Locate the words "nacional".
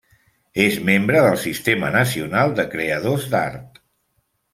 1.97-2.55